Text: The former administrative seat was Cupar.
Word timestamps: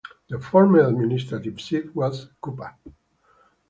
The 0.29 0.39
former 0.39 0.79
administrative 0.79 1.61
seat 1.61 1.95
was 1.95 2.27
Cupar. 2.41 2.73